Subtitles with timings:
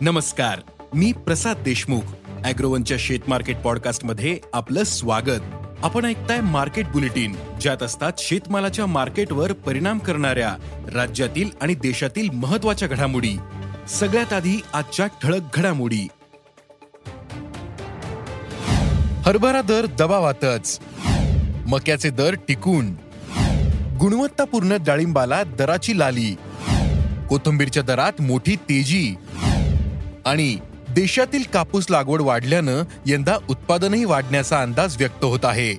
[0.00, 0.60] नमस्कार
[0.94, 2.00] मी प्रसाद देशमुख.
[2.44, 5.40] अॅग्रोवनच्या शेत मार्केट पॉडकास्टमध्ये आपलं स्वागत.
[5.82, 10.56] आपण ऐकताय मार्केट बुलेटिन ज्यात असतात शेतमालाच्या मार्केटवर परिणाम करणाऱ्या
[10.94, 13.38] राज्यातील आणि देशातील महत्त्वाच्या घडामोडी.
[13.88, 16.08] सगळ्यात आधी आजच्या ठळक घडामोडी.
[19.22, 20.80] हरभरा दर दबावातच.
[21.66, 22.94] मक्याचे दर टिकून.
[24.00, 26.36] गुणवत्तापूर्ण डाळिंबाला दराची लाली.
[27.28, 29.14] कोथंबीरच्या दरात मोठी तेजी.
[30.28, 30.56] आणि
[30.90, 35.74] देशातील कापूस लागवड वाढल्यानं यंदा उत्पादनही वाढण्याचा अंदाज व्यक्त होत आहे.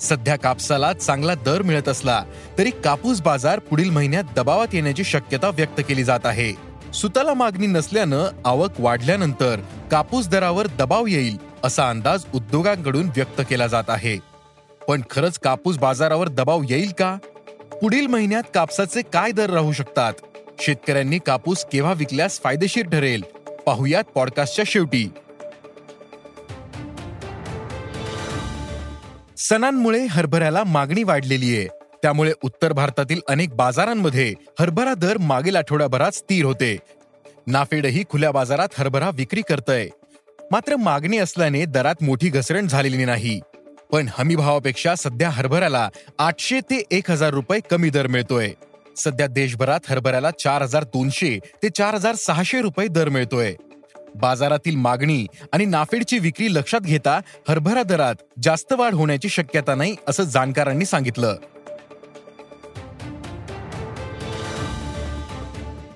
[0.00, 2.24] सध्या कापसाला चांगला दर मिळत असला
[2.58, 6.52] तरी कापूस बाजार पुढील महिन्यात दबावात येण्याची शक्यता व्यक्त केली जात आहे.
[6.92, 13.84] सुताला मागणी नसल्यानं आवक वाढल्यानंतर कापूस दरावर दबाव येईल असा अंदाज उद्योगांकडून व्यक्त केला जात
[13.88, 14.18] आहे.
[14.88, 17.16] पण खरंच कापूस बाजारावर दबाव येईल का?
[17.82, 20.12] पुढील महिन्यात कापसाचे काय दर राहू शकतात?
[20.60, 23.24] शेतकऱ्यांनी कापूस केव्हा विकल्यास फायदेशीर ठरेल?
[23.66, 25.10] पाहुयात पॉडकास्टच्या शेवटी.
[29.36, 31.66] सणांमुळे हरभऱ्याला मागणी वाढलेली आहे.
[32.02, 36.76] त्यामुळे उत्तर भारतातील अनेक बाजारांमध्ये हरभरा दर मागील आठवड्याभरात स्थिर होते.
[37.46, 39.88] नाफेडही खुल्या बाजारात हरभरा विक्री करतय.
[40.50, 43.40] मात्र मागणी असल्याने दरात मोठी घसरण झालेली नाही.
[43.92, 48.52] पण हमी भावापेक्षा सध्या हरभऱ्याला आठशे ते एक हजार रुपये कमी दर मिळतोय.
[48.96, 53.54] सध्या देशभरात हरभऱ्याला चार हजार दोनशे ते चार हजार सहाशे रुपये दर मिळतोय.
[54.14, 60.22] बाजारातील मागणी आणि नाफेडची विक्री लक्षात घेता हरभरा दरात जास्त वाढ होण्याची शक्यता नाही असं
[60.22, 61.36] जाणकारांनी सांगितलं.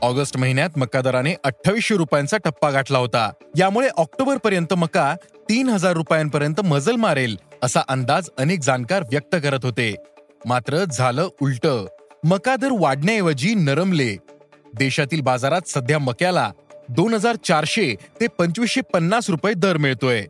[0.02, 3.30] ऑगस्ट महिन्यात मका दराने अठ्ठावीसशे रुपयांचा टप्पा गाठला होता.
[3.58, 5.14] यामुळे ऑक्टोबर पर्यंत मका
[5.48, 9.94] तीन हजार रुपयांपर्यंत मजल मारेल असा अंदाज अनेक जाणकार व्यक्त करत होते.
[10.46, 11.86] मात्र झालं उलटं.
[12.26, 14.16] मका दर वाढण्याऐवजी नरमले.
[14.74, 16.50] देशातील बाजारात सध्या मक्याला
[16.88, 20.26] दोन हजार चारशे ते पंचवीसशे पन्नास रुपये दर मिळतोय.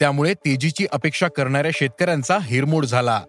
[0.00, 3.22] त्यामुळे तेजीची अपेक्षा करणाऱ्या शेतकऱ्यांचा हिरमोड झाला.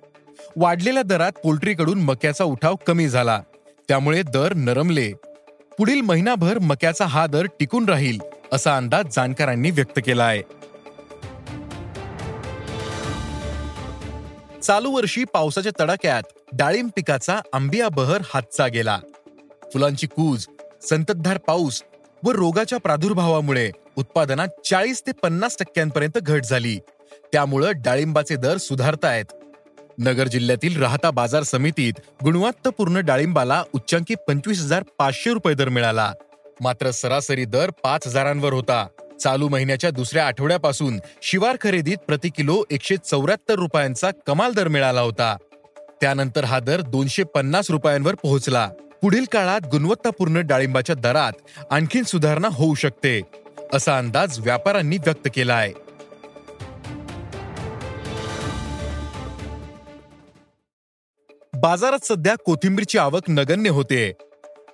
[0.56, 3.41] वाढलेल्या दरात पोल्ट्रीकडून मक्याचा उठाव कमी झाला.
[3.88, 5.12] त्यामुळे दर नरमले.
[5.78, 8.19] पुढील महिनाभर मक्याचा हा दर टिकून राहील
[8.53, 10.41] असा अंदाज जाणकारांनी व्यक्त केला आहे
[14.63, 16.24] चालू वर्षी पावसाच्या तडाक्यात
[16.54, 19.00] डाळिंब पिकाचा आंबिया बहर हातचा गेला.
[19.74, 20.46] फुलांची कूज
[20.82, 21.84] संततधार पाऊस
[22.24, 26.80] व रोगाच्या प्रादुर्भावामुळे उत्पादनात चाळीस ते पन्नास टक्क्यांपर्यंत घट झाली.
[27.32, 29.26] त्यामुळं डाळिंबाचे दर सुधारतायत.
[29.98, 31.94] नगर जिल्ह्यातील राहता बाजार समितीत
[32.24, 36.14] गुणवत्तापूर्ण डाळिंबाला उच्चांकी पंचवीस हजार पाचशे रुपये दर मिळाला.
[36.62, 38.88] मात्र सरासरी दर पाच हजारांवर होता.
[39.20, 45.38] चालू महिन्याच्या दुसऱ्या आठवड्यापासून शिवार खरेदीत प्रति किलो एकशे चौऱ्याहत्तर रुपयांचा कमाल दर मिळाला होता.
[46.02, 48.70] त्यानंतर हा दर दोनशे पन्नास रुपयांवर पोहोचला.
[49.02, 51.32] पुढील काळात गुणवत्तापूर्ण डाळिंबाच्या दरात
[51.72, 53.22] आणखीन सुधारणा होऊ शकते
[53.74, 55.74] असा अंदाज व्यापाऱ्यांनी व्यक्त केला आहे
[61.54, 64.12] बाजारात सध्या कोथिंबीरची आवक नगण्य होते.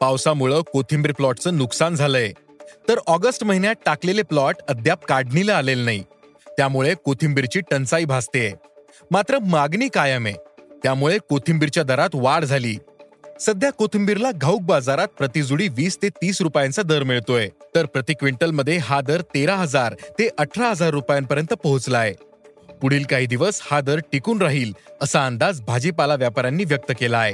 [0.02, 2.32] पावसामुळं कोथिंबीर प्लॉटचं नुकसान झालंय.
[2.90, 6.04] तर ऑगस्ट महिन्यात टाकलेले प्लॉट अद्याप काढणीला आलेले नाही.
[6.58, 8.54] त्यामुळे कोथिंबीरची टंचाई भासते.
[9.12, 10.36] मात्र मागणी कायम आहे.
[10.86, 12.76] त्यामुळे कोथिंबीरच्या दरात वाढ झाली.
[13.42, 17.48] सध्या कोथिंबीरला घाऊक बाजारात प्रतिजुडी वीस ते तीस रुपयांचा दर मिळतोय.
[17.76, 22.14] तर प्रति क्विंटलमध्ये हा दर तेरा हजार ते अठरा हजार रुपयांपर्यंत पोहोचलाय.
[22.82, 27.34] पुढील काही दिवस हा दर टिकून राहील असा अंदाज भाजीपाला व्यापाऱ्यांनी व्यक्त केला आहे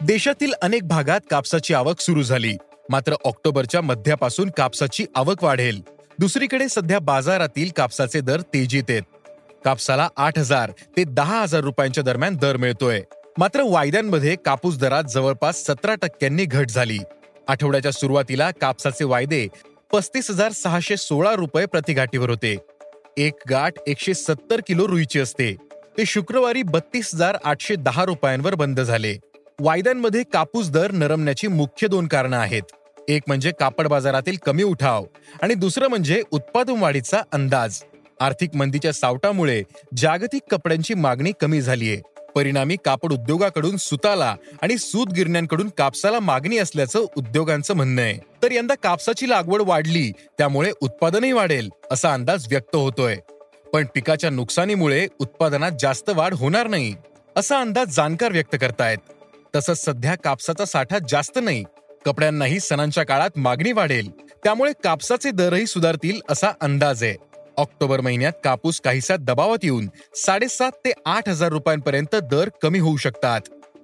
[0.00, 2.56] देशातील अनेक भागात कापसाची आवक सुरू झाली.
[2.90, 5.80] मात्र ऑक्टोबरच्या मध्यापासून कापसाची आवक वाढेल.
[6.20, 9.02] दुसरीकडे सध्या बाजारातील कापसाचे दर तेजीत आहेत.
[9.64, 13.00] कापसाला आठ हजार ते दहा हजार रुपयांच्या दरम्यान दर मिळतोय.
[13.38, 16.98] मात्र वायद्यांमध्ये कापूस दरात जवळपास सतरा टक्क्यांनी घट झाली.
[17.48, 19.46] आठवड्याच्या सुरुवातीला कापसाचे वायदे
[19.92, 22.56] पस्तीस हजार सहाशे सोळा रुपये प्रतिघाटीवर होते.
[23.16, 25.56] एक गाठ एकशे सत्तर किलो रुईची असते.
[25.98, 29.16] ते शुक्रवारी बत्तीस हजार आठशे दहा रुपयांवर बंद झाले.
[29.60, 32.62] वायद्यांमध्ये कापूस दर नरमण्याची मुख्य दोन कारणं आहेत.
[33.08, 35.04] एक म्हणजे कापड बाजारातील कमी उठाव
[35.42, 37.82] आणि दुसरं म्हणजे उत्पादन वाढीचा अंदाज.
[38.20, 39.62] आर्थिक मंदीच्या सावटामुळे
[39.96, 42.00] जागतिक कपड्यांची मागणी कमी झालीये.
[42.34, 48.18] परिणामी कापड उद्योगाकडून सुताला आणि सूत गिरण्यांकडून कापसाला मागणी असल्याचं उद्योगांचं म्हणणं आहे.
[48.42, 53.16] तर यंदा कापसाची लागवड वाढली त्यामुळे उत्पादनही वाढेल असा अंदाज व्यक्त होतोय.
[53.72, 56.94] पण पिकाच्या नुकसानीमुळे उत्पादनात जास्त वाढ होणार नाही
[57.36, 58.98] असा अंदाज जाणकार व्यक्त करतायत.
[59.56, 61.64] तसंच सध्या कापसाचा साठा जास्त नाही
[62.06, 64.10] कपड्यांनाही सणांच्या काळात मागणी वाढेल.
[64.44, 67.14] त्यामुळे कापसाचे दरही सुधारतील असा अंदाज आहे.
[67.56, 73.40] ऑक्टोबर महिन्यात कापूस काहीसा दबावात येऊन साडेसात ते आठ हजार रुपयांपर्यंत दर कमी होऊ शकतात.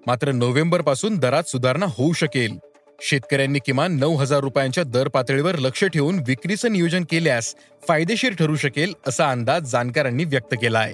[0.07, 2.59] मात्र नोव्हेंबरपासून दरात सुधारणा होऊ शकेल.
[3.01, 7.55] शेतकऱ्यांनी किमान नऊ हजार रुपयांच्या दर पातळीवर लक्ष ठेवून विक्रीचं नियोजन केल्यास
[7.89, 10.93] फायदेशीर ठरू शकेल असा अंदाज जाणकारांनी व्यक्त केलाय.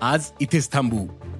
[0.00, 1.25] आज इथेच थांबू.